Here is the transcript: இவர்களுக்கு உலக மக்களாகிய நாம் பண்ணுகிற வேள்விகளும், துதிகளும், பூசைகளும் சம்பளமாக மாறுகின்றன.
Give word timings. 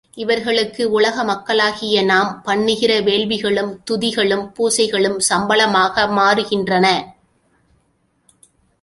இவர்களுக்கு 0.15 0.91
உலக 0.91 1.23
மக்களாகிய 1.23 2.03
நாம் 2.03 2.41
பண்ணுகிற 2.43 3.01
வேள்விகளும், 3.01 3.71
துதிகளும், 3.91 4.45
பூசைகளும் 4.53 5.19
சம்பளமாக 5.29 6.05
மாறுகின்றன. 6.11 6.87